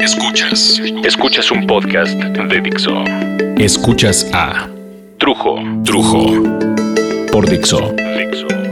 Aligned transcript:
Escuchas. 0.00 0.80
Escuchas 1.04 1.50
un 1.52 1.66
podcast 1.68 2.14
de 2.14 2.60
Dixo. 2.60 3.04
Escuchas 3.56 4.28
a 4.32 4.68
Trujo. 5.18 5.56
Trujo. 5.84 6.42
Por 7.30 7.48
Dixo. 7.48 7.94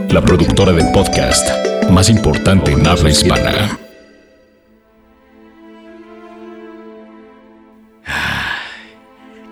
La 0.09 0.21
productora 0.21 0.73
del 0.73 0.91
podcast 0.91 1.47
más 1.89 2.09
importante 2.09 2.71
en 2.71 2.85
habla 2.85 3.09
hispana. 3.09 3.79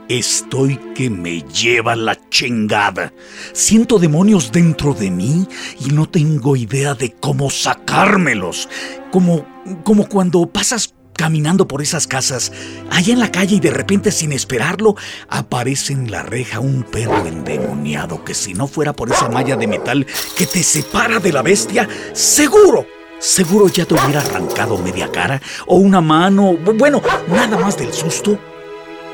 Estoy 0.09 0.77
que 0.93 1.09
me 1.09 1.41
lleva 1.41 1.95
la 1.95 2.17
chingada. 2.29 3.13
Siento 3.53 3.97
demonios 3.97 4.51
dentro 4.51 4.93
de 4.93 5.09
mí 5.09 5.47
y 5.79 5.91
no 5.93 6.05
tengo 6.05 6.57
idea 6.57 6.93
de 6.93 7.11
cómo 7.11 7.49
sacármelos. 7.49 8.67
Como, 9.09 9.45
como 9.83 10.07
cuando 10.09 10.45
pasas 10.45 10.93
caminando 11.15 11.67
por 11.67 11.81
esas 11.81 12.07
casas, 12.07 12.51
allá 12.89 13.13
en 13.13 13.19
la 13.19 13.31
calle 13.31 13.55
y 13.55 13.59
de 13.59 13.71
repente 13.71 14.11
sin 14.11 14.31
esperarlo, 14.31 14.95
aparece 15.29 15.93
en 15.93 16.11
la 16.11 16.23
reja 16.23 16.59
un 16.59 16.83
perro 16.83 17.25
endemoniado 17.25 18.23
que 18.23 18.33
si 18.33 18.53
no 18.53 18.67
fuera 18.67 18.93
por 18.93 19.11
esa 19.11 19.29
malla 19.29 19.55
de 19.55 19.67
metal 19.67 20.05
que 20.37 20.45
te 20.45 20.63
separa 20.63 21.19
de 21.19 21.31
la 21.31 21.41
bestia, 21.41 21.87
seguro, 22.13 22.85
seguro 23.19 23.67
ya 23.67 23.85
te 23.85 23.93
hubiera 23.93 24.21
arrancado 24.21 24.77
media 24.77 25.11
cara 25.11 25.41
o 25.67 25.77
una 25.77 26.01
mano, 26.01 26.53
bueno, 26.53 27.01
nada 27.29 27.57
más 27.57 27.77
del 27.77 27.93
susto 27.93 28.39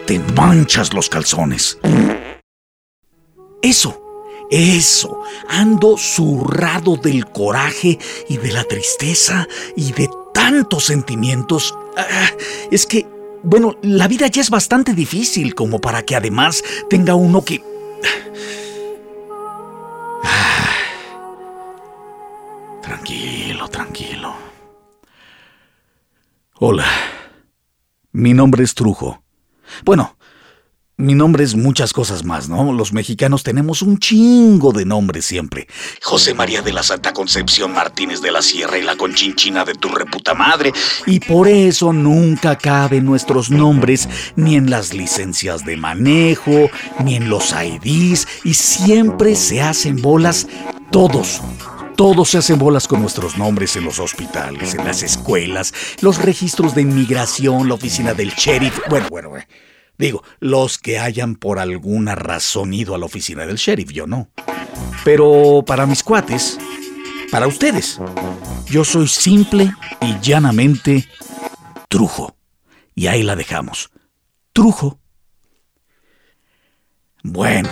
te 0.09 0.17
manchas 0.33 0.91
los 0.95 1.07
calzones. 1.07 1.77
Eso, 3.61 4.01
eso, 4.49 5.21
ando 5.47 5.97
zurrado 5.97 6.95
del 6.97 7.27
coraje 7.27 7.99
y 8.27 8.37
de 8.37 8.51
la 8.51 8.63
tristeza 8.63 9.47
y 9.75 9.91
de 9.91 10.09
tantos 10.49 10.85
sentimientos. 10.85 11.77
Ah, 11.95 12.31
es 12.71 12.87
que, 12.87 13.05
bueno, 13.43 13.77
la 13.83 14.07
vida 14.07 14.25
ya 14.25 14.41
es 14.41 14.49
bastante 14.49 14.95
difícil 14.95 15.53
como 15.53 15.79
para 15.79 16.01
que 16.01 16.15
además 16.15 16.63
tenga 16.89 17.13
uno 17.13 17.45
que... 17.45 17.63
Ah, 20.23 20.73
tranquilo, 22.81 23.67
tranquilo. 23.67 24.33
Hola, 26.55 26.87
mi 28.11 28.33
nombre 28.33 28.63
es 28.63 28.73
Trujo. 28.73 29.21
Bueno, 29.85 30.17
mi 30.99 31.15
nombre 31.15 31.45
es 31.45 31.55
muchas 31.55 31.93
cosas 31.93 32.25
más, 32.25 32.49
¿no? 32.49 32.73
Los 32.73 32.91
mexicanos 32.91 33.41
tenemos 33.41 33.81
un 33.81 33.99
chingo 33.99 34.73
de 34.73 34.83
nombres 34.83 35.25
siempre. 35.25 35.65
José 36.03 36.33
María 36.33 36.61
de 36.61 36.73
la 36.73 36.83
Santa 36.83 37.13
Concepción 37.13 37.71
Martínez 37.71 38.21
de 38.21 38.33
la 38.33 38.41
Sierra 38.41 38.77
y 38.77 38.81
la 38.81 38.97
Conchinchina 38.97 39.63
de 39.63 39.75
tu 39.75 39.87
reputa 39.87 40.33
madre. 40.33 40.73
Y 41.05 41.21
por 41.21 41.47
eso 41.47 41.93
nunca 41.93 42.57
caben 42.57 43.05
nuestros 43.05 43.49
nombres 43.49 44.09
ni 44.35 44.57
en 44.57 44.69
las 44.69 44.93
licencias 44.93 45.63
de 45.63 45.77
manejo, 45.77 46.69
ni 47.01 47.15
en 47.15 47.29
los 47.29 47.53
IDs, 47.53 48.27
y 48.43 48.53
siempre 48.53 49.37
se 49.37 49.61
hacen 49.61 50.01
bolas 50.01 50.47
todos. 50.91 51.41
Todos 51.95 52.29
se 52.29 52.39
hacen 52.39 52.59
bolas 52.59 52.89
con 52.89 52.99
nuestros 52.99 53.37
nombres 53.37 53.77
en 53.77 53.85
los 53.85 53.99
hospitales, 53.99 54.73
en 54.73 54.83
las 54.83 55.01
escuelas, 55.01 55.73
los 56.01 56.21
registros 56.21 56.75
de 56.75 56.81
inmigración, 56.81 57.69
la 57.69 57.75
oficina 57.75 58.13
del 58.13 58.31
sheriff. 58.31 58.77
Bueno, 58.89 59.07
bueno, 59.09 59.29
bueno. 59.29 59.45
Digo, 59.99 60.23
los 60.39 60.77
que 60.77 60.97
hayan 60.97 61.35
por 61.35 61.59
alguna 61.59 62.15
razón 62.15 62.73
ido 62.73 62.95
a 62.95 62.97
la 62.97 63.05
oficina 63.05 63.45
del 63.45 63.57
sheriff, 63.57 63.91
yo 63.91 64.07
no. 64.07 64.29
Pero 65.03 65.61
para 65.67 65.85
mis 65.85 66.03
cuates, 66.03 66.57
para 67.29 67.47
ustedes, 67.47 67.99
yo 68.67 68.85
soy 68.85 69.09
simple 69.09 69.73
y 69.99 70.17
llanamente 70.21 71.05
trujo. 71.89 72.33
Y 72.95 73.07
ahí 73.07 73.23
la 73.23 73.35
dejamos. 73.35 73.91
Trujo. 74.53 75.01
Bueno, 77.21 77.67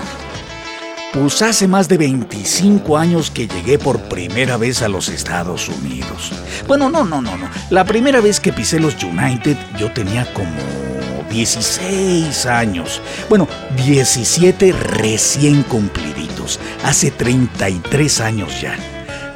pues 1.14 1.42
hace 1.42 1.66
más 1.66 1.88
de 1.88 1.98
25 1.98 2.98
años 2.98 3.32
que 3.32 3.48
llegué 3.48 3.80
por 3.80 4.02
primera 4.10 4.58
vez 4.58 4.82
a 4.82 4.90
los 4.90 5.08
Estados 5.08 5.70
Unidos. 5.70 6.34
Bueno, 6.68 6.90
no, 6.90 7.06
no, 7.06 7.22
no, 7.22 7.38
no. 7.38 7.50
La 7.70 7.86
primera 7.86 8.20
vez 8.20 8.42
que 8.42 8.52
pisé 8.52 8.82
los 8.82 9.02
United 9.02 9.56
yo 9.80 9.94
tenía 9.94 10.34
como 10.34 10.87
16 11.30 12.46
años. 12.46 13.02
Bueno, 13.30 13.48
17 13.76 14.72
recién 14.74 15.64
cumpliditos. 15.64 16.60
Hace 16.84 17.12
33 17.12 18.22
años 18.22 18.62
ya. 18.62 18.76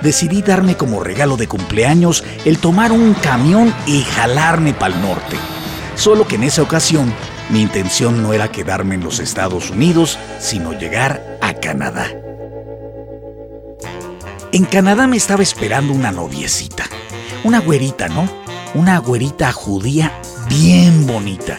Decidí 0.01 0.41
darme 0.41 0.75
como 0.75 1.03
regalo 1.03 1.37
de 1.37 1.47
cumpleaños 1.47 2.23
el 2.45 2.57
tomar 2.57 2.91
un 2.91 3.13
camión 3.13 3.73
y 3.85 4.01
jalarme 4.01 4.73
para 4.73 4.95
el 4.95 5.01
norte. 5.01 5.37
Solo 5.95 6.27
que 6.27 6.35
en 6.35 6.43
esa 6.43 6.63
ocasión 6.63 7.13
mi 7.49 7.61
intención 7.61 8.23
no 8.23 8.33
era 8.33 8.47
quedarme 8.47 8.95
en 8.95 9.03
los 9.03 9.19
Estados 9.19 9.69
Unidos, 9.69 10.17
sino 10.39 10.73
llegar 10.73 11.37
a 11.41 11.53
Canadá. 11.53 12.07
En 14.53 14.65
Canadá 14.65 15.05
me 15.07 15.17
estaba 15.17 15.43
esperando 15.43 15.93
una 15.93 16.11
noviecita. 16.11 16.85
Una 17.43 17.59
güerita, 17.59 18.07
¿no? 18.07 18.27
Una 18.73 18.97
güerita 18.99 19.51
judía 19.51 20.11
bien 20.51 21.07
bonita. 21.07 21.57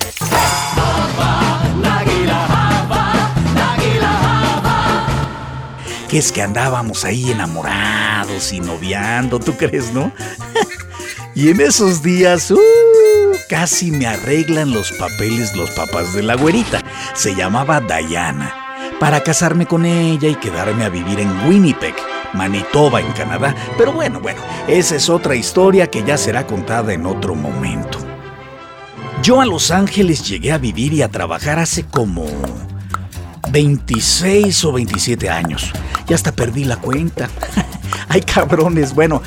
Que 6.11 6.19
es 6.19 6.31
que 6.31 6.43
andábamos 6.43 7.07
ahí 7.07 7.31
enamorados 7.31 8.53
y 8.53 8.61
noviando, 8.61 9.41
¿tú 9.41 9.57
crees, 9.57 9.95
no? 9.95 10.13
y 11.35 11.49
en 11.49 11.63
esos 11.63 12.03
días, 12.03 12.51
uh, 12.51 12.59
casi 13.49 13.91
me 13.91 14.07
arreglan 14.07 14.73
los 14.73 14.93
papeles 14.93 15.57
los 15.57 15.71
papás 15.71 16.13
de 16.13 16.23
la 16.23 16.35
güerita. 16.35 16.83
Se 17.15 17.35
llamaba 17.35 17.81
Diana. 17.81 18.55
Para 19.01 19.23
casarme 19.23 19.65
con 19.65 19.87
ella 19.87 20.29
y 20.29 20.35
quedarme 20.35 20.85
a 20.85 20.91
vivir 20.91 21.19
en 21.19 21.49
Winnipeg, 21.49 21.95
Manitoba, 22.35 23.01
en 23.01 23.11
Canadá. 23.13 23.55
Pero 23.79 23.93
bueno, 23.93 24.21
bueno, 24.21 24.43
esa 24.69 24.97
es 24.97 25.09
otra 25.09 25.35
historia 25.35 25.87
que 25.87 26.05
ya 26.05 26.19
será 26.19 26.47
contada 26.47 26.93
en 26.93 27.07
otro 27.07 27.35
momento. 27.35 28.12
Yo 29.23 29.41
a 29.41 29.47
Los 29.47 29.71
Ángeles 29.71 30.29
llegué 30.29 30.51
a 30.51 30.59
vivir 30.59 30.93
y 30.93 31.03
a 31.03 31.09
trabajar 31.09 31.61
hace 31.61 31.85
como 31.85 32.27
26 33.53 34.65
o 34.65 34.73
27 34.73 35.31
años. 35.31 35.71
Y 36.09 36.13
hasta 36.13 36.33
perdí 36.33 36.65
la 36.65 36.77
cuenta. 36.77 37.31
hay 38.13 38.21
cabrones, 38.21 38.95
bueno, 38.95 39.23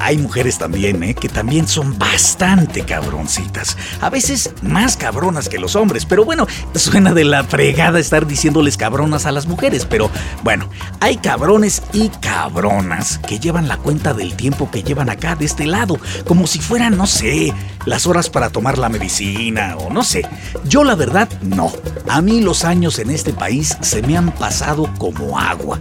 hay 0.00 0.16
mujeres 0.16 0.56
también, 0.56 1.02
¿eh? 1.02 1.14
Que 1.14 1.28
también 1.28 1.68
son 1.68 1.98
bastante 1.98 2.86
cabroncitas. 2.86 3.76
A 4.00 4.08
veces 4.08 4.54
más 4.62 4.96
cabronas 4.96 5.50
que 5.50 5.58
los 5.58 5.76
hombres, 5.76 6.06
pero 6.06 6.24
bueno, 6.24 6.46
suena 6.74 7.12
de 7.12 7.24
la 7.24 7.44
fregada 7.44 7.98
estar 7.98 8.26
diciéndoles 8.26 8.78
cabronas 8.78 9.26
a 9.26 9.32
las 9.32 9.46
mujeres, 9.46 9.84
pero 9.84 10.10
bueno, 10.42 10.70
hay 11.00 11.18
cabrones 11.18 11.82
y 11.92 12.08
cabronas 12.08 13.18
que 13.18 13.38
llevan 13.38 13.68
la 13.68 13.76
cuenta 13.76 14.14
del 14.14 14.34
tiempo 14.36 14.70
que 14.70 14.82
llevan 14.82 15.10
acá 15.10 15.36
de 15.36 15.44
este 15.44 15.66
lado, 15.66 15.98
como 16.26 16.46
si 16.46 16.60
fueran, 16.60 16.96
no 16.96 17.06
sé, 17.06 17.52
las 17.84 18.06
horas 18.06 18.30
para 18.30 18.48
tomar 18.48 18.78
la 18.78 18.88
medicina 18.88 19.76
o 19.76 19.92
no 19.92 20.02
sé. 20.02 20.26
Yo 20.64 20.82
la 20.82 20.94
verdad, 20.94 21.28
no. 21.42 21.70
A 22.08 22.22
mí 22.22 22.40
los 22.40 22.64
años 22.64 22.98
en 23.00 23.10
este 23.10 23.34
país 23.34 23.76
se 23.82 24.00
me 24.00 24.16
han 24.16 24.32
pasado 24.32 24.88
como 24.96 25.38
agua. 25.38 25.78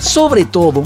Sobre 0.00 0.44
todo 0.44 0.82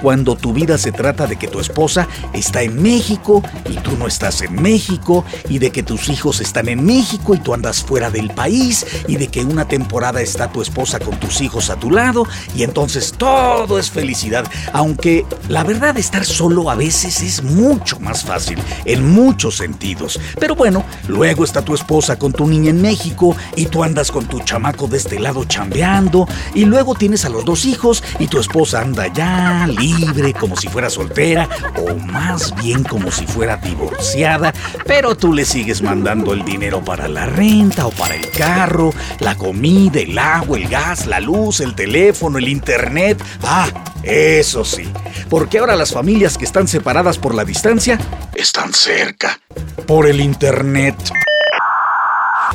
cuando 0.00 0.36
tu 0.36 0.52
vida 0.52 0.67
se 0.76 0.92
trata 0.92 1.26
de 1.26 1.36
que 1.36 1.48
tu 1.48 1.60
esposa 1.60 2.06
está 2.34 2.62
en 2.62 2.82
México 2.82 3.42
y 3.70 3.76
tú 3.76 3.96
no 3.96 4.06
estás 4.06 4.42
en 4.42 4.60
México, 4.60 5.24
y 5.48 5.58
de 5.58 5.70
que 5.70 5.82
tus 5.82 6.08
hijos 6.08 6.40
están 6.40 6.68
en 6.68 6.84
México 6.84 7.34
y 7.34 7.38
tú 7.38 7.54
andas 7.54 7.82
fuera 7.82 8.10
del 8.10 8.30
país, 8.30 8.84
y 9.06 9.16
de 9.16 9.28
que 9.28 9.44
una 9.44 9.66
temporada 9.66 10.20
está 10.20 10.50
tu 10.50 10.60
esposa 10.60 10.98
con 10.98 11.18
tus 11.20 11.40
hijos 11.40 11.70
a 11.70 11.76
tu 11.76 11.90
lado, 11.90 12.26
y 12.54 12.62
entonces 12.62 13.14
todo 13.16 13.78
es 13.78 13.90
felicidad, 13.90 14.44
aunque 14.72 15.24
la 15.48 15.64
verdad 15.64 15.96
estar 15.96 16.24
solo 16.24 16.70
a 16.70 16.74
veces 16.74 17.22
es 17.22 17.42
mucho 17.42 18.00
más 18.00 18.24
fácil, 18.24 18.58
en 18.84 19.08
muchos 19.10 19.56
sentidos. 19.56 20.18
Pero 20.38 20.54
bueno, 20.54 20.84
luego 21.06 21.44
está 21.44 21.62
tu 21.62 21.74
esposa 21.74 22.18
con 22.18 22.32
tu 22.32 22.46
niña 22.46 22.70
en 22.70 22.82
México, 22.82 23.36
y 23.56 23.66
tú 23.66 23.84
andas 23.84 24.10
con 24.10 24.26
tu 24.26 24.40
chamaco 24.40 24.88
de 24.88 24.96
este 24.98 25.18
lado 25.18 25.44
chambeando, 25.44 26.26
y 26.54 26.64
luego 26.64 26.94
tienes 26.94 27.24
a 27.24 27.28
los 27.28 27.44
dos 27.44 27.64
hijos, 27.64 28.02
y 28.18 28.26
tu 28.26 28.38
esposa 28.40 28.80
anda 28.80 29.06
ya, 29.12 29.66
libre, 29.66 30.32
como 30.34 30.56
si 30.58 30.68
fuera 30.68 30.90
soltera, 30.90 31.48
o 31.76 31.94
más 31.94 32.54
bien 32.56 32.82
como 32.84 33.10
si 33.10 33.26
fuera 33.26 33.56
divorciada, 33.56 34.52
pero 34.86 35.16
tú 35.16 35.32
le 35.32 35.44
sigues 35.44 35.82
mandando 35.82 36.32
el 36.32 36.44
dinero 36.44 36.84
para 36.84 37.08
la 37.08 37.26
renta 37.26 37.86
o 37.86 37.90
para 37.90 38.14
el 38.14 38.30
carro, 38.30 38.92
la 39.20 39.36
comida, 39.36 40.00
el 40.00 40.18
agua, 40.18 40.58
el 40.58 40.68
gas, 40.68 41.06
la 41.06 41.20
luz, 41.20 41.60
el 41.60 41.74
teléfono, 41.74 42.38
el 42.38 42.48
internet. 42.48 43.22
Ah, 43.42 43.68
eso 44.02 44.64
sí, 44.64 44.88
porque 45.28 45.58
ahora 45.58 45.76
las 45.76 45.92
familias 45.92 46.38
que 46.38 46.44
están 46.44 46.68
separadas 46.68 47.18
por 47.18 47.34
la 47.34 47.44
distancia 47.44 47.98
están 48.34 48.72
cerca, 48.72 49.40
por 49.86 50.06
el 50.06 50.20
internet. 50.20 50.96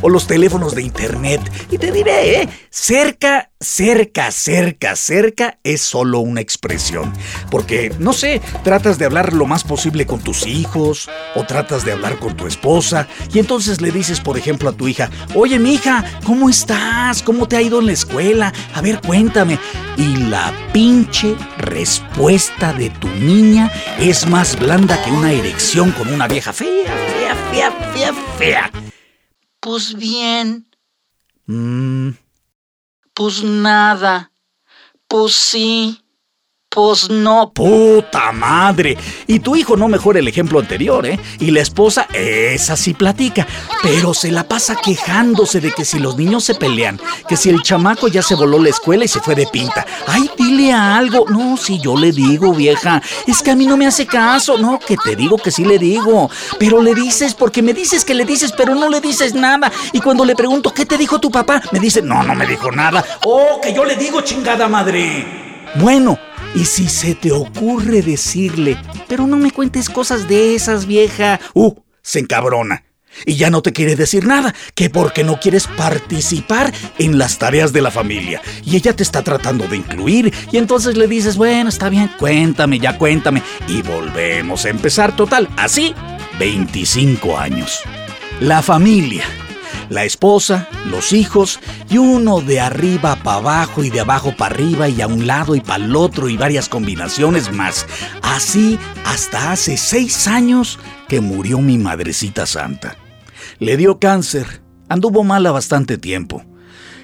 O 0.01 0.09
los 0.09 0.27
teléfonos 0.27 0.75
de 0.75 0.81
internet. 0.81 1.41
Y 1.69 1.77
te 1.77 1.91
diré, 1.91 2.41
¿eh? 2.41 2.49
cerca, 2.69 3.51
cerca, 3.59 4.31
cerca, 4.31 4.95
cerca 4.95 5.59
es 5.63 5.81
solo 5.81 6.19
una 6.19 6.41
expresión. 6.41 7.13
Porque, 7.49 7.93
no 7.99 8.13
sé, 8.13 8.41
tratas 8.63 8.97
de 8.97 9.05
hablar 9.05 9.33
lo 9.33 9.45
más 9.45 9.63
posible 9.63 10.05
con 10.05 10.21
tus 10.21 10.45
hijos 10.47 11.09
o 11.35 11.45
tratas 11.45 11.85
de 11.85 11.91
hablar 11.91 12.19
con 12.19 12.35
tu 12.35 12.47
esposa 12.47 13.07
y 13.33 13.39
entonces 13.39 13.81
le 13.81 13.91
dices, 13.91 14.19
por 14.19 14.37
ejemplo, 14.37 14.69
a 14.69 14.73
tu 14.73 14.87
hija, 14.87 15.09
oye, 15.35 15.59
mi 15.59 15.75
hija, 15.75 16.03
¿cómo 16.25 16.49
estás? 16.49 17.21
¿Cómo 17.23 17.47
te 17.47 17.57
ha 17.57 17.61
ido 17.61 17.79
en 17.79 17.87
la 17.87 17.93
escuela? 17.93 18.53
A 18.73 18.81
ver, 18.81 18.99
cuéntame. 19.01 19.59
Y 19.97 20.17
la 20.17 20.51
pinche 20.73 21.35
respuesta 21.57 22.73
de 22.73 22.89
tu 22.89 23.07
niña 23.07 23.71
es 23.99 24.27
más 24.27 24.57
blanda 24.57 25.01
que 25.03 25.11
una 25.11 25.31
erección 25.31 25.91
con 25.91 26.11
una 26.13 26.27
vieja 26.27 26.51
fea, 26.51 26.93
fea, 27.19 27.35
fea, 27.51 27.71
fea, 27.93 28.13
fea. 28.37 28.82
Pues 29.63 29.93
bien. 29.95 30.67
Mmm. 31.45 32.09
Pues 33.13 33.41
nada. 33.45 34.33
Pues 35.07 35.33
sí. 35.35 36.02
Pues 36.73 37.09
no. 37.09 37.51
Puta 37.53 38.31
madre. 38.31 38.97
Y 39.27 39.39
tu 39.39 39.55
hijo 39.55 39.77
no 39.77 39.87
mejora 39.87 40.19
el 40.19 40.27
ejemplo 40.27 40.59
anterior, 40.59 41.05
¿eh? 41.05 41.19
Y 41.39 41.51
la 41.51 41.61
esposa, 41.61 42.07
esa 42.13 42.75
sí 42.75 42.93
platica, 42.93 43.45
pero 43.81 44.13
se 44.13 44.31
la 44.31 44.47
pasa 44.47 44.75
quejándose 44.75 45.61
de 45.61 45.71
que 45.71 45.85
si 45.85 45.99
los 45.99 46.17
niños 46.17 46.43
se 46.43 46.55
pelean, 46.55 46.99
que 47.27 47.37
si 47.37 47.49
el 47.49 47.61
chamaco 47.61 48.07
ya 48.07 48.21
se 48.21 48.35
voló 48.35 48.59
la 48.59 48.69
escuela 48.69 49.05
y 49.05 49.07
se 49.07 49.19
fue 49.19 49.35
de 49.35 49.45
pinta. 49.45 49.85
Ay, 50.07 50.29
dile 50.37 50.73
algo. 50.73 51.25
No, 51.29 51.57
si 51.57 51.79
yo 51.79 51.95
le 51.95 52.11
digo, 52.11 52.53
vieja, 52.53 53.01
es 53.27 53.41
que 53.43 53.51
a 53.51 53.55
mí 53.55 53.67
no 53.67 53.77
me 53.77 53.85
hace 53.85 54.07
caso. 54.07 54.57
No, 54.57 54.79
que 54.79 54.97
te 54.97 55.15
digo 55.15 55.37
que 55.37 55.51
sí 55.51 55.65
le 55.65 55.77
digo. 55.77 56.29
Pero 56.57 56.81
le 56.81 56.95
dices, 56.95 57.33
porque 57.35 57.61
me 57.61 57.73
dices 57.73 58.03
que 58.03 58.15
le 58.15 58.25
dices, 58.25 58.51
pero 58.51 58.73
no 58.73 58.89
le 58.89 58.99
dices 58.99 59.35
nada. 59.35 59.71
Y 59.91 59.99
cuando 59.99 60.25
le 60.25 60.35
pregunto, 60.35 60.73
¿qué 60.73 60.85
te 60.85 60.97
dijo 60.97 61.19
tu 61.19 61.29
papá? 61.29 61.61
Me 61.71 61.79
dice, 61.79 62.01
no, 62.01 62.23
no 62.23 62.33
me 62.33 62.47
dijo 62.47 62.71
nada. 62.71 63.03
Oh, 63.25 63.59
que 63.61 63.73
yo 63.73 63.85
le 63.85 63.95
digo, 63.95 64.21
chingada 64.21 64.67
madre. 64.67 65.43
Bueno, 65.75 66.19
y 66.55 66.65
si 66.65 66.87
se 66.89 67.15
te 67.15 67.31
ocurre 67.31 68.01
decirle, 68.01 68.77
pero 69.07 69.27
no 69.27 69.37
me 69.37 69.51
cuentes 69.51 69.89
cosas 69.89 70.27
de 70.27 70.55
esas, 70.55 70.85
vieja, 70.85 71.39
uh, 71.53 71.73
se 72.01 72.19
encabrona. 72.19 72.83
Y 73.25 73.35
ya 73.35 73.51
no 73.51 73.61
te 73.61 73.73
quiere 73.73 73.95
decir 73.95 74.25
nada, 74.25 74.55
que 74.73 74.89
porque 74.89 75.23
no 75.23 75.39
quieres 75.39 75.67
participar 75.67 76.73
en 76.97 77.19
las 77.19 77.37
tareas 77.37 77.71
de 77.71 77.81
la 77.81 77.91
familia. 77.91 78.41
Y 78.65 78.75
ella 78.75 78.95
te 78.95 79.03
está 79.03 79.21
tratando 79.21 79.67
de 79.67 79.77
incluir. 79.77 80.33
Y 80.51 80.57
entonces 80.57 80.97
le 80.97 81.07
dices, 81.07 81.37
bueno, 81.37 81.69
está 81.69 81.89
bien, 81.89 82.09
cuéntame, 82.17 82.79
ya 82.79 82.97
cuéntame. 82.97 83.43
Y 83.67 83.83
volvemos 83.83 84.65
a 84.65 84.69
empezar 84.69 85.15
total. 85.15 85.47
Así, 85.57 85.93
25 86.39 87.37
años. 87.37 87.81
La 88.39 88.63
familia 88.63 89.23
la 89.89 90.03
esposa, 90.03 90.67
los 90.89 91.13
hijos 91.13 91.59
y 91.89 91.97
uno 91.97 92.41
de 92.41 92.59
arriba 92.59 93.15
para 93.17 93.37
abajo 93.37 93.83
y 93.83 93.89
de 93.89 94.01
abajo 94.01 94.35
para 94.35 94.55
arriba 94.55 94.89
y 94.89 95.01
a 95.01 95.07
un 95.07 95.27
lado 95.27 95.55
y 95.55 95.61
para 95.61 95.83
el 95.83 95.95
otro 95.95 96.29
y 96.29 96.37
varias 96.37 96.69
combinaciones 96.69 97.51
más. 97.51 97.85
Así 98.21 98.79
hasta 99.05 99.51
hace 99.51 99.77
seis 99.77 100.27
años 100.27 100.79
que 101.07 101.21
murió 101.21 101.59
mi 101.59 101.77
madrecita 101.77 102.45
santa. 102.45 102.97
Le 103.59 103.77
dio 103.77 103.99
cáncer, 103.99 104.61
anduvo 104.89 105.23
mala 105.23 105.51
bastante 105.51 105.97
tiempo. 105.97 106.43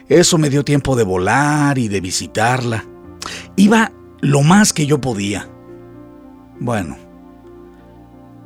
Eso 0.08 0.38
me 0.38 0.50
dio 0.50 0.66
tiempo 0.66 0.96
de 0.96 1.04
volar 1.04 1.78
y 1.78 1.88
de 1.88 2.02
visitarla. 2.02 2.86
Iba 3.56 3.92
lo 4.22 4.42
más 4.42 4.74
que 4.74 4.86
yo 4.86 5.00
podía. 5.00 5.48
Bueno. 6.60 6.98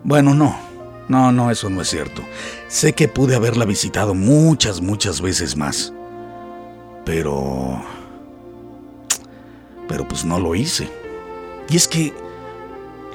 Bueno, 0.04 0.34
no. 0.36 0.73
No, 1.14 1.32
no, 1.32 1.52
eso 1.52 1.70
no 1.70 1.80
es 1.80 1.92
cierto. 1.92 2.24
Sé 2.68 2.94
que 2.94 3.08
pude 3.08 3.36
haberla 3.36 3.66
visitado 3.66 4.16
muchas, 4.16 4.82
muchas 4.82 5.22
veces 5.22 5.56
más. 5.56 5.94
Pero... 7.06 7.80
Pero 9.88 10.08
pues 10.08 10.26
no 10.26 10.40
lo 10.40 10.56
hice. 10.56 10.90
Y 11.70 11.76
es 11.76 11.88
que 11.88 12.16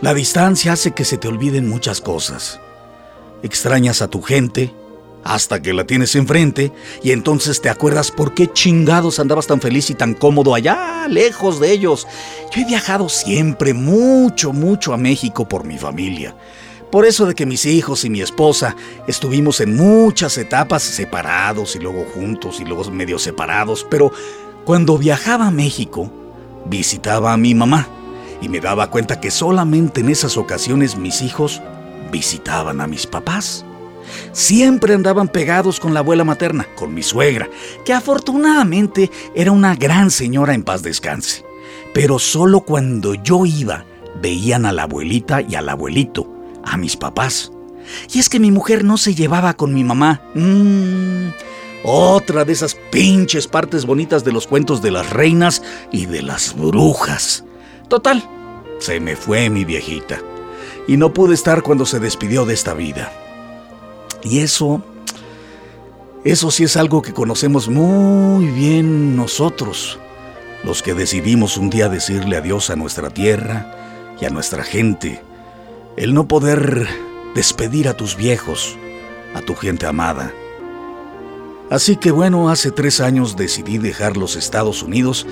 la 0.00 0.14
distancia 0.14 0.74
hace 0.74 0.92
que 0.92 1.04
se 1.04 1.18
te 1.18 1.26
olviden 1.26 1.68
muchas 1.68 2.00
cosas. 2.00 2.60
Extrañas 3.42 4.00
a 4.00 4.06
tu 4.06 4.22
gente 4.22 4.72
hasta 5.24 5.60
que 5.60 5.72
la 5.72 5.84
tienes 5.84 6.14
enfrente 6.14 6.70
y 7.02 7.10
entonces 7.10 7.60
te 7.60 7.68
acuerdas 7.68 8.12
por 8.12 8.32
qué 8.32 8.46
chingados 8.52 9.18
andabas 9.18 9.48
tan 9.48 9.60
feliz 9.60 9.90
y 9.90 9.94
tan 9.94 10.14
cómodo 10.14 10.54
allá, 10.54 11.08
lejos 11.08 11.58
de 11.58 11.72
ellos. 11.72 12.06
Yo 12.54 12.62
he 12.62 12.64
viajado 12.64 13.08
siempre 13.08 13.74
mucho, 13.74 14.52
mucho 14.52 14.92
a 14.92 14.96
México 14.96 15.48
por 15.48 15.64
mi 15.64 15.78
familia. 15.78 16.36
Por 16.90 17.04
eso 17.04 17.26
de 17.26 17.34
que 17.34 17.44
mis 17.44 17.66
hijos 17.66 18.04
y 18.04 18.10
mi 18.10 18.22
esposa 18.22 18.74
estuvimos 19.06 19.60
en 19.60 19.76
muchas 19.76 20.38
etapas 20.38 20.82
separados 20.82 21.76
y 21.76 21.80
luego 21.80 22.06
juntos 22.14 22.60
y 22.60 22.64
luego 22.64 22.90
medio 22.90 23.18
separados, 23.18 23.86
pero 23.90 24.10
cuando 24.64 24.96
viajaba 24.96 25.48
a 25.48 25.50
México, 25.50 26.10
visitaba 26.64 27.34
a 27.34 27.36
mi 27.36 27.54
mamá 27.54 27.86
y 28.40 28.48
me 28.48 28.60
daba 28.60 28.90
cuenta 28.90 29.20
que 29.20 29.30
solamente 29.30 30.00
en 30.00 30.08
esas 30.08 30.38
ocasiones 30.38 30.96
mis 30.96 31.20
hijos 31.20 31.60
visitaban 32.10 32.80
a 32.80 32.86
mis 32.86 33.06
papás. 33.06 33.66
Siempre 34.32 34.94
andaban 34.94 35.28
pegados 35.28 35.80
con 35.80 35.92
la 35.92 36.00
abuela 36.00 36.24
materna, 36.24 36.66
con 36.74 36.94
mi 36.94 37.02
suegra, 37.02 37.50
que 37.84 37.92
afortunadamente 37.92 39.10
era 39.34 39.52
una 39.52 39.74
gran 39.74 40.10
señora 40.10 40.54
en 40.54 40.62
paz 40.62 40.82
descanse. 40.82 41.44
Pero 41.92 42.18
solo 42.18 42.60
cuando 42.60 43.12
yo 43.12 43.44
iba, 43.44 43.84
veían 44.22 44.64
a 44.64 44.72
la 44.72 44.84
abuelita 44.84 45.42
y 45.42 45.54
al 45.54 45.68
abuelito, 45.68 46.37
a 46.64 46.76
mis 46.76 46.96
papás. 46.96 47.50
Y 48.12 48.18
es 48.18 48.28
que 48.28 48.40
mi 48.40 48.50
mujer 48.50 48.84
no 48.84 48.96
se 48.96 49.14
llevaba 49.14 49.54
con 49.54 49.74
mi 49.74 49.84
mamá. 49.84 50.20
Mmm, 50.34 51.28
otra 51.84 52.44
de 52.44 52.52
esas 52.52 52.76
pinches 52.90 53.46
partes 53.46 53.86
bonitas 53.86 54.24
de 54.24 54.32
los 54.32 54.46
cuentos 54.46 54.82
de 54.82 54.90
las 54.90 55.10
reinas 55.10 55.62
y 55.92 56.06
de 56.06 56.22
las 56.22 56.54
brujas. 56.56 57.44
Total, 57.88 58.22
se 58.78 59.00
me 59.00 59.16
fue 59.16 59.48
mi 59.50 59.64
viejita. 59.64 60.20
Y 60.86 60.96
no 60.96 61.12
pude 61.12 61.34
estar 61.34 61.62
cuando 61.62 61.86
se 61.86 62.00
despidió 62.00 62.44
de 62.44 62.54
esta 62.54 62.74
vida. 62.74 63.12
Y 64.22 64.40
eso... 64.40 64.82
Eso 66.24 66.50
sí 66.50 66.64
es 66.64 66.76
algo 66.76 67.00
que 67.00 67.14
conocemos 67.14 67.68
muy 67.68 68.46
bien 68.46 69.14
nosotros, 69.14 70.00
los 70.64 70.82
que 70.82 70.92
decidimos 70.92 71.56
un 71.56 71.70
día 71.70 71.88
decirle 71.88 72.36
adiós 72.36 72.70
a 72.70 72.76
nuestra 72.76 73.08
tierra 73.08 74.12
y 74.20 74.24
a 74.24 74.30
nuestra 74.30 74.64
gente 74.64 75.22
el 75.98 76.14
no 76.14 76.28
poder 76.28 76.86
despedir 77.34 77.88
a 77.88 77.96
tus 77.96 78.16
viejos, 78.16 78.76
a 79.34 79.42
tu 79.42 79.56
gente 79.56 79.84
amada. 79.84 80.32
Así 81.70 81.96
que 81.96 82.12
bueno, 82.12 82.50
hace 82.50 82.70
tres 82.70 83.00
años 83.00 83.36
decidí 83.36 83.78
dejar 83.78 84.16
los 84.16 84.36
Estados 84.36 84.84
Unidos 84.84 85.26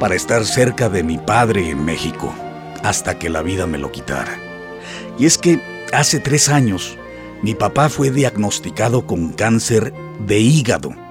para 0.00 0.14
estar 0.14 0.46
cerca 0.46 0.88
de 0.88 1.02
mi 1.02 1.18
padre 1.18 1.68
en 1.68 1.84
México, 1.84 2.34
hasta 2.82 3.18
que 3.18 3.28
la 3.28 3.42
vida 3.42 3.66
me 3.66 3.76
lo 3.76 3.92
quitara. 3.92 4.40
Y 5.18 5.26
es 5.26 5.36
que 5.36 5.60
hace 5.92 6.18
tres 6.18 6.48
años 6.48 6.96
mi 7.42 7.54
papá 7.54 7.90
fue 7.90 8.10
diagnosticado 8.10 9.06
con 9.06 9.34
cáncer 9.34 9.92
de 10.26 10.38
hígado 10.38 11.05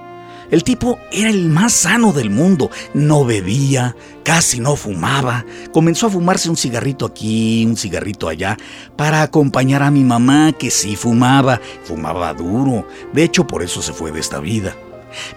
el 0.50 0.64
tipo 0.64 0.98
era 1.12 1.30
el 1.30 1.48
más 1.48 1.72
sano 1.72 2.12
del 2.12 2.30
mundo. 2.30 2.70
No 2.94 3.24
bebía, 3.24 3.96
casi 4.22 4.60
no 4.60 4.76
fumaba. 4.76 5.44
Comenzó 5.72 6.06
a 6.06 6.10
fumarse 6.10 6.50
un 6.50 6.56
cigarrito 6.56 7.06
aquí, 7.06 7.64
un 7.66 7.76
cigarrito 7.76 8.28
allá, 8.28 8.56
para 8.96 9.22
acompañar 9.22 9.82
a 9.82 9.90
mi 9.90 10.04
mamá 10.04 10.52
que 10.52 10.70
sí 10.70 10.96
fumaba. 10.96 11.60
Fumaba 11.84 12.34
duro. 12.34 12.86
De 13.12 13.24
hecho, 13.24 13.46
por 13.46 13.62
eso 13.62 13.82
se 13.82 13.92
fue 13.92 14.12
de 14.12 14.20
esta 14.20 14.40
vida. 14.40 14.76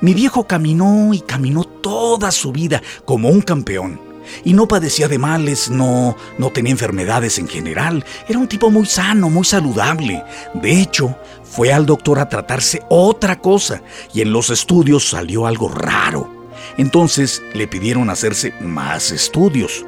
Mi 0.01 0.13
viejo 0.13 0.46
caminó 0.46 1.13
y 1.13 1.22
caminó 1.22 1.63
toda 1.63 2.32
su 2.32 2.51
vida 2.51 2.82
como 3.06 3.30
un 3.30 3.42
campeón 3.42 4.09
y 4.44 4.54
no 4.54 4.68
padecía 4.68 5.08
de 5.08 5.18
males, 5.18 5.70
no, 5.70 6.16
no 6.38 6.50
tenía 6.50 6.72
enfermedades 6.72 7.38
en 7.40 7.48
general. 7.48 8.06
Era 8.28 8.40
un 8.40 8.48
tipo 8.48 8.70
muy 8.70 8.86
sano, 8.86 9.30
muy 9.30 9.46
saludable. 9.46 10.24
De 10.54 10.82
hecho, 10.82 11.16
fue 11.44 11.74
al 11.74 11.86
doctor 11.86 12.20
a 12.20 12.30
tratarse 12.30 12.84
otra 12.90 13.40
cosa 13.40 13.82
y 14.14 14.22
en 14.22 14.32
los 14.32 14.50
estudios 14.50 15.10
salió 15.10 15.48
algo 15.48 15.70
raro. 15.70 16.48
Entonces 16.78 17.42
le 17.54 17.68
pidieron 17.68 18.10
hacerse 18.10 18.54
más 18.62 19.12
estudios. 19.12 19.86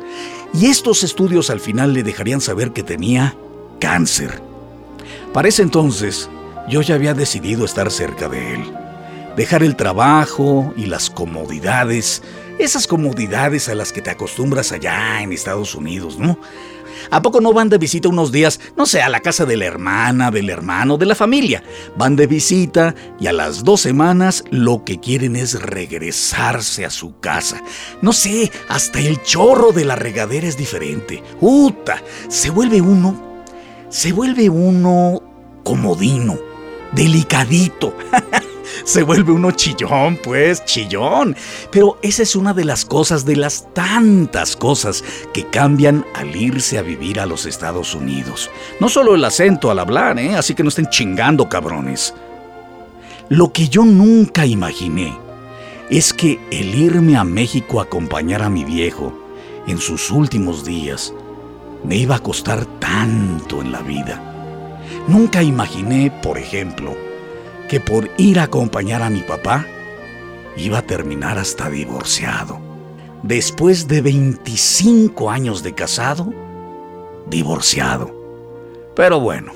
Y 0.53 0.65
estos 0.65 1.03
estudios 1.03 1.49
al 1.49 1.59
final 1.59 1.93
le 1.93 2.03
dejarían 2.03 2.41
saber 2.41 2.71
que 2.71 2.83
tenía 2.83 3.35
cáncer. 3.79 4.41
Para 5.33 5.47
ese 5.47 5.61
entonces, 5.61 6.29
yo 6.67 6.81
ya 6.81 6.95
había 6.95 7.13
decidido 7.13 7.63
estar 7.63 7.89
cerca 7.91 8.27
de 8.27 8.55
él. 8.55 8.73
Dejar 9.37 9.63
el 9.63 9.77
trabajo 9.77 10.73
y 10.75 10.87
las 10.87 11.09
comodidades 11.09 12.21
esas 12.63 12.87
comodidades 12.87 13.69
a 13.69 13.75
las 13.75 13.91
que 13.91 14.01
te 14.01 14.09
acostumbras 14.09 14.71
allá 14.71 15.21
en 15.21 15.33
Estados 15.33 15.75
Unidos, 15.75 16.17
¿no? 16.17 16.37
¿A 17.09 17.21
poco 17.21 17.41
no 17.41 17.53
van 17.53 17.69
de 17.69 17.77
visita 17.77 18.09
unos 18.09 18.31
días, 18.31 18.59
no 18.77 18.85
sé, 18.85 19.01
a 19.01 19.09
la 19.09 19.21
casa 19.21 19.45
de 19.45 19.57
la 19.57 19.65
hermana, 19.65 20.29
del 20.29 20.49
hermano, 20.49 20.97
de 20.97 21.05
la 21.05 21.15
familia? 21.15 21.63
Van 21.97 22.15
de 22.15 22.27
visita 22.27 22.93
y 23.19 23.27
a 23.27 23.33
las 23.33 23.63
dos 23.63 23.81
semanas 23.81 24.43
lo 24.51 24.83
que 24.83 24.99
quieren 24.99 25.35
es 25.35 25.61
regresarse 25.61 26.85
a 26.85 26.89
su 26.89 27.19
casa. 27.19 27.61
No 28.01 28.13
sé, 28.13 28.51
hasta 28.69 28.99
el 28.99 29.21
chorro 29.23 29.71
de 29.71 29.85
la 29.85 29.95
regadera 29.95 30.47
es 30.47 30.57
diferente. 30.57 31.23
¡Uta! 31.39 32.01
Se 32.27 32.49
vuelve 32.49 32.81
uno, 32.81 33.43
se 33.89 34.11
vuelve 34.11 34.49
uno 34.49 35.21
comodino, 35.63 36.37
delicadito. 36.93 37.95
Se 38.83 39.03
vuelve 39.03 39.31
uno 39.31 39.51
chillón, 39.51 40.17
pues, 40.23 40.65
chillón. 40.65 41.35
Pero 41.71 41.97
esa 42.01 42.23
es 42.23 42.35
una 42.35 42.53
de 42.53 42.65
las 42.65 42.85
cosas, 42.85 43.25
de 43.25 43.35
las 43.35 43.73
tantas 43.73 44.55
cosas 44.55 45.03
que 45.33 45.47
cambian 45.47 46.05
al 46.15 46.35
irse 46.35 46.77
a 46.77 46.81
vivir 46.81 47.19
a 47.19 47.25
los 47.25 47.45
Estados 47.45 47.95
Unidos. 47.95 48.49
No 48.79 48.89
solo 48.89 49.15
el 49.15 49.23
acento 49.25 49.71
al 49.71 49.79
hablar, 49.79 50.19
¿eh? 50.19 50.35
Así 50.35 50.55
que 50.55 50.63
no 50.63 50.69
estén 50.69 50.89
chingando, 50.89 51.49
cabrones. 51.49 52.13
Lo 53.29 53.53
que 53.53 53.69
yo 53.69 53.85
nunca 53.85 54.45
imaginé 54.45 55.17
es 55.89 56.13
que 56.13 56.39
el 56.51 56.75
irme 56.75 57.17
a 57.17 57.23
México 57.23 57.79
a 57.79 57.83
acompañar 57.83 58.41
a 58.43 58.49
mi 58.49 58.63
viejo 58.63 59.13
en 59.67 59.77
sus 59.77 60.11
últimos 60.11 60.65
días 60.65 61.13
me 61.83 61.97
iba 61.97 62.15
a 62.15 62.19
costar 62.19 62.65
tanto 62.79 63.61
en 63.61 63.71
la 63.71 63.81
vida. 63.81 64.21
Nunca 65.07 65.41
imaginé, 65.41 66.11
por 66.21 66.37
ejemplo, 66.37 66.95
que 67.71 67.79
por 67.79 68.11
ir 68.17 68.37
a 68.37 68.43
acompañar 68.43 69.01
a 69.01 69.09
mi 69.09 69.21
papá 69.21 69.65
iba 70.57 70.79
a 70.79 70.81
terminar 70.81 71.37
hasta 71.37 71.69
divorciado. 71.69 72.59
Después 73.23 73.87
de 73.87 74.01
25 74.01 75.31
años 75.31 75.63
de 75.63 75.73
casado, 75.73 76.33
divorciado. 77.29 78.13
Pero 78.93 79.21
bueno, 79.21 79.53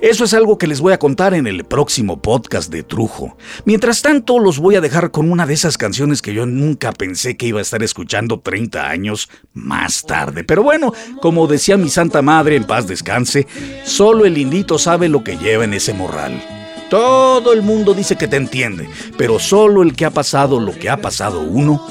eso 0.00 0.24
es 0.24 0.32
algo 0.32 0.56
que 0.56 0.66
les 0.66 0.80
voy 0.80 0.94
a 0.94 0.98
contar 0.98 1.34
en 1.34 1.46
el 1.46 1.64
próximo 1.64 2.22
podcast 2.22 2.72
de 2.72 2.84
Trujo. 2.84 3.36
Mientras 3.66 4.00
tanto, 4.00 4.38
los 4.38 4.58
voy 4.58 4.76
a 4.76 4.80
dejar 4.80 5.10
con 5.10 5.30
una 5.30 5.44
de 5.44 5.52
esas 5.52 5.76
canciones 5.76 6.22
que 6.22 6.32
yo 6.32 6.46
nunca 6.46 6.92
pensé 6.92 7.36
que 7.36 7.48
iba 7.48 7.58
a 7.58 7.62
estar 7.62 7.82
escuchando 7.82 8.40
30 8.40 8.88
años 8.88 9.28
más 9.52 10.04
tarde. 10.04 10.42
Pero 10.42 10.62
bueno, 10.62 10.94
como 11.20 11.46
decía 11.46 11.76
mi 11.76 11.90
Santa 11.90 12.22
Madre, 12.22 12.56
en 12.56 12.64
paz 12.64 12.86
descanse, 12.86 13.46
solo 13.84 14.24
el 14.24 14.32
lindito 14.32 14.78
sabe 14.78 15.10
lo 15.10 15.22
que 15.22 15.36
lleva 15.36 15.64
en 15.64 15.74
ese 15.74 15.92
morral. 15.92 16.61
Todo 16.92 17.54
el 17.54 17.62
mundo 17.62 17.94
dice 17.94 18.16
que 18.16 18.28
te 18.28 18.36
entiende, 18.36 18.86
pero 19.16 19.38
solo 19.38 19.82
el 19.82 19.96
que 19.96 20.04
ha 20.04 20.10
pasado 20.10 20.60
lo 20.60 20.78
que 20.78 20.90
ha 20.90 20.98
pasado 20.98 21.40
uno 21.40 21.82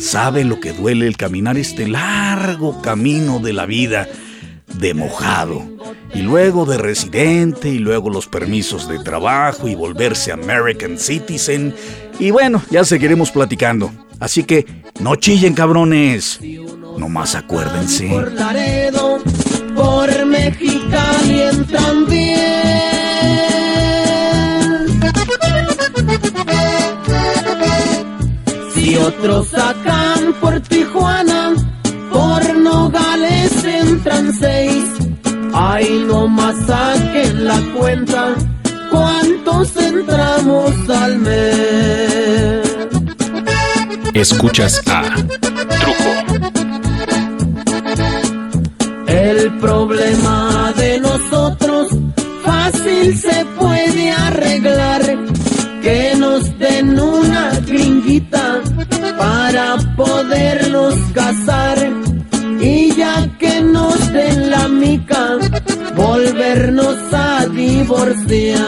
sabe 0.00 0.42
lo 0.42 0.58
que 0.58 0.72
duele 0.72 1.06
el 1.06 1.16
caminar 1.16 1.56
este 1.56 1.86
largo 1.86 2.82
camino 2.82 3.38
de 3.38 3.52
la 3.52 3.66
vida 3.66 4.08
de 4.66 4.94
mojado, 4.94 5.62
y 6.12 6.22
luego 6.22 6.66
de 6.66 6.76
residente, 6.76 7.68
y 7.68 7.78
luego 7.78 8.10
los 8.10 8.26
permisos 8.26 8.88
de 8.88 8.98
trabajo 8.98 9.68
y 9.68 9.76
volverse 9.76 10.32
American 10.32 10.98
Citizen. 10.98 11.72
Y 12.18 12.32
bueno, 12.32 12.60
ya 12.68 12.82
seguiremos 12.82 13.30
platicando. 13.30 13.92
Así 14.18 14.42
que 14.42 14.66
no 14.98 15.14
chillen, 15.14 15.54
cabrones. 15.54 16.40
Nomás 16.98 17.36
acuérdense. 17.36 18.08
Por 18.08 18.32
Laredo, 18.32 19.20
por 19.76 20.26
Mexicali 20.26 21.42
también. 21.70 22.77
Otros 29.08 29.48
sacan 29.48 30.34
por 30.40 30.60
Tijuana, 30.60 31.54
por 32.12 32.56
Nogales 32.58 33.64
entran 33.64 34.32
seis. 34.34 34.84
Ay, 35.54 36.04
no 36.06 36.28
más 36.28 36.54
saquen 36.66 37.44
la 37.44 37.58
cuenta. 37.76 38.34
¿Cuántos 38.90 39.76
entramos 39.76 40.72
al 40.90 41.18
mes? 41.18 42.68
Escuchas 44.14 44.82
a 44.86 45.02
volvernos 66.58 67.12
a 67.12 67.46
divorciar. 67.46 68.58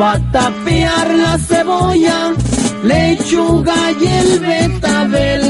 Va 0.00 0.12
a 0.12 0.32
tapear 0.32 1.14
la 1.14 1.38
cebolla, 1.38 2.32
lechuga 2.84 3.92
y 4.00 4.06
el 4.06 4.40
betabel? 4.40 5.42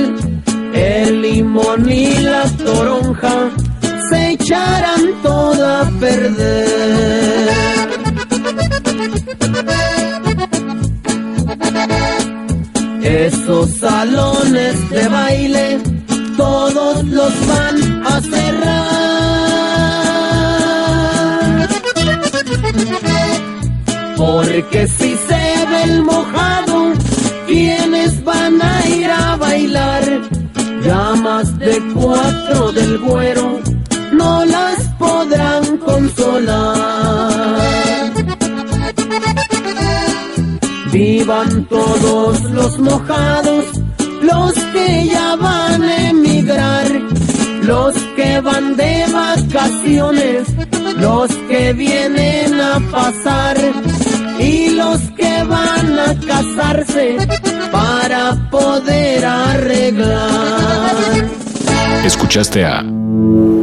El 0.72 1.22
limón 1.22 1.90
y 1.90 2.14
la 2.18 2.44
toronja 2.64 3.50
se 4.08 4.30
echarán 4.32 5.04
toda 5.22 5.82
a 5.82 5.90
perder. 6.00 7.48
Esos 13.02 13.70
salones 13.78 14.90
de 14.90 15.08
baile, 15.08 15.78
todos 16.36 17.04
los 17.04 17.46
van 17.46 18.06
a 18.06 18.20
cerrar. 18.20 19.17
Porque 24.60 24.88
si 24.88 25.14
se 25.14 25.66
ve 25.70 25.82
el 25.84 26.02
mojado, 26.02 26.92
¿quiénes 27.46 28.24
van 28.24 28.60
a 28.60 28.88
ir 28.88 29.08
a 29.08 29.36
bailar? 29.36 30.02
Llamas 30.84 31.56
de 31.60 31.80
cuatro 31.94 32.72
del 32.72 32.98
güero, 32.98 33.60
no 34.14 34.44
las 34.44 34.82
podrán 34.98 35.76
consolar. 35.76 37.62
Vivan 40.90 41.64
todos 41.66 42.42
los 42.50 42.80
mojados, 42.80 43.64
los 44.22 44.54
que 44.72 45.06
ya 45.06 45.36
van 45.36 45.84
a 45.84 46.10
emigrar, 46.10 46.86
los 47.62 47.94
que 48.16 48.40
van 48.40 48.76
de 48.76 49.06
vacaciones, 49.12 50.48
los 50.96 51.30
que 51.48 51.72
vienen 51.74 52.60
a 52.60 52.80
pasar 52.90 53.56
y 54.48 54.70
los 54.70 55.00
que 55.10 55.44
van 55.44 55.98
a 55.98 56.14
casarse 56.26 57.18
para 57.70 58.34
poder 58.50 59.24
arreglar. 59.24 60.96
Escuchaste 62.04 62.64
a 62.64 62.82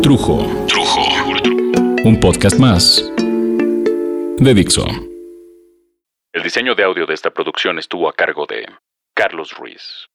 Trujo. 0.04 0.46
Trujo. 0.68 1.02
Un 2.04 2.20
podcast 2.20 2.60
más 2.60 3.04
de 4.38 4.54
Dixo. 4.54 4.86
El 6.32 6.44
diseño 6.44 6.76
de 6.76 6.84
audio 6.84 7.08
de 7.08 7.16
esta 7.16 7.32
producción 7.32 7.80
estuvo 7.80 8.08
a 8.08 8.14
cargo 8.14 8.46
de 8.46 8.68
Carlos 9.16 9.56
Ruiz. 9.58 10.08